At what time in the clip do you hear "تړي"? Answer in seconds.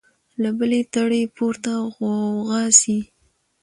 0.93-1.21